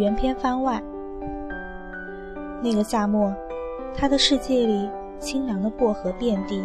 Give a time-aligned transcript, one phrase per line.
[0.00, 0.82] 原片番外。
[2.62, 3.30] 那个夏末，
[3.94, 4.88] 他的世界里
[5.18, 6.64] 清凉的薄荷遍地。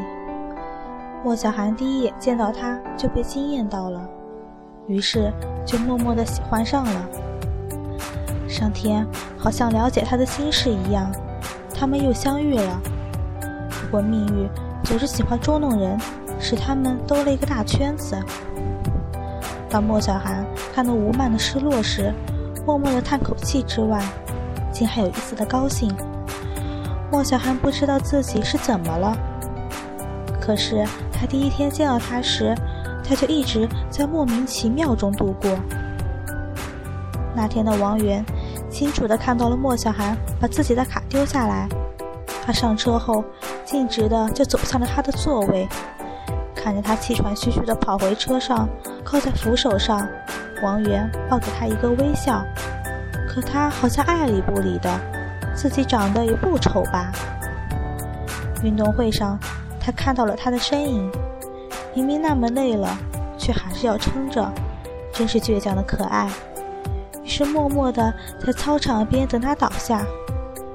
[1.22, 4.08] 莫小寒第一眼见到他就被惊艳到了，
[4.88, 5.30] 于是
[5.66, 7.10] 就默默的喜欢上了。
[8.48, 9.06] 上天
[9.38, 11.12] 好像了解他的心事一样，
[11.74, 12.80] 他们又相遇了。
[13.70, 14.50] 不过命运
[14.86, 16.00] 总是喜欢捉弄人，
[16.40, 18.18] 使他们兜了一个大圈子。
[19.70, 22.14] 当莫小寒看到吴曼的失落时，
[22.66, 24.02] 默默的叹口气之外，
[24.72, 25.96] 竟还有一丝的高兴。
[27.12, 29.16] 莫小寒不知道自己是怎么了，
[30.42, 30.86] 可是。
[31.18, 32.54] 他第一天见到他时，
[33.02, 35.50] 他就一直在莫名其妙中度过。
[37.34, 38.24] 那天的王源
[38.70, 41.70] 清楚地看到了莫小寒把自己的卡丢下来，
[42.46, 43.24] 他上车后
[43.64, 45.66] 径直的就走向了他的座位，
[46.54, 48.68] 看着他气喘吁吁的跑回车上，
[49.06, 50.06] 靠在扶手上，
[50.66, 52.44] 王源报给他一个微笑，
[53.30, 55.00] 可他好像爱理不理的，
[55.56, 57.12] 自己长得也不丑吧？
[58.64, 59.38] 运动会上。
[59.80, 61.12] 他看到了他的身影，
[61.94, 62.98] 明明那么累了，
[63.38, 64.52] 却还是要撑着，
[65.14, 66.28] 真是倔强的可爱。
[67.24, 68.12] 于是默默地
[68.44, 70.04] 在操场边等他倒下，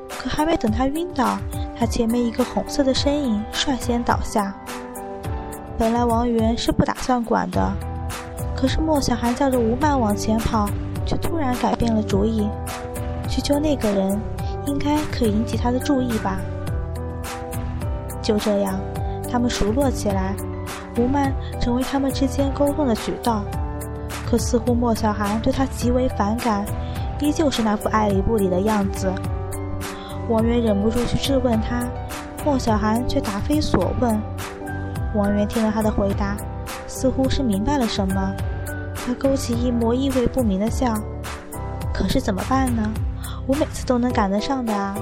[0.09, 1.37] 可还没等他晕倒，
[1.77, 4.55] 他前面一个红色的身影率先倒下。
[5.77, 7.73] 本来王源是不打算管的，
[8.61, 10.69] 可是莫小寒叫着吴曼往前跑，
[11.07, 12.47] 却突然改变了主意，
[13.27, 14.21] 去救那个人，
[14.67, 16.39] 应该可以引起他的注意吧。
[18.21, 18.79] 就这样。
[19.33, 20.35] 他们熟络起来，
[20.99, 23.45] 吴曼成为他们之间沟通的渠道。
[24.27, 26.67] 可似乎莫小寒对他极为反感，
[27.21, 29.11] 依旧是那副爱理不理的样子。
[30.29, 31.85] 王源忍不住去质问他，
[32.45, 34.21] 莫小寒却答非所问。
[35.15, 36.37] 王源听了他的回答，
[37.01, 38.35] 似乎是明白了什么，
[38.95, 40.93] 他勾起一抹意味不明的笑。
[41.95, 42.83] 可是怎么办呢？
[43.47, 44.95] 我每次都能赶得上的啊。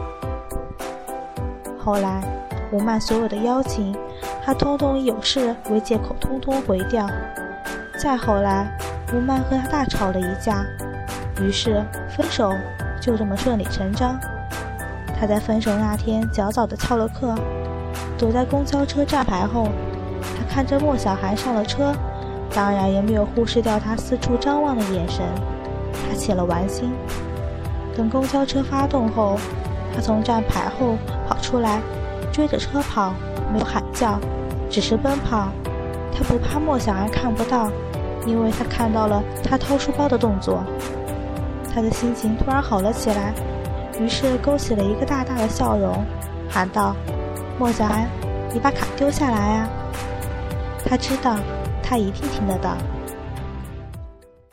[1.76, 2.22] 后来，
[2.70, 3.96] 吴曼所有的邀请。
[4.44, 7.04] 他通通以有事为借口，通通回掉。
[8.00, 8.78] 再后来，
[9.12, 10.64] 吴曼和他大吵了一架，
[11.40, 11.84] 于是
[12.16, 12.54] 分手
[13.00, 14.16] 就这么顺理成章。
[15.18, 17.34] 他在分手那天早早的翘了课，
[18.16, 19.68] 躲在公交车站牌后，
[20.22, 21.94] 他看着莫小寒上了车，
[22.54, 25.24] 当然也没有忽视掉他四处张望的眼神。
[25.92, 26.92] 他起了玩心。
[27.96, 29.36] 等公交车发动后，
[29.94, 30.96] 他从站牌后
[31.28, 31.80] 跑出来，
[32.32, 33.12] 追着车跑，
[33.52, 34.18] 没有喊叫。
[34.70, 35.48] 只是奔跑，
[36.12, 37.70] 他不怕莫小安看不到，
[38.26, 40.62] 因为他看到了他掏书包的动作。
[41.74, 43.32] 他的心情突然好了起来，
[43.98, 46.04] 于是勾起了一个大大的笑容，
[46.48, 46.94] 喊道
[47.58, 48.06] ：“莫小安，
[48.52, 49.68] 你把卡丢下来啊！”
[50.88, 51.38] 他知道，
[51.82, 52.76] 他一定听得到。